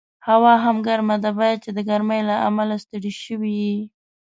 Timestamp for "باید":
1.39-1.57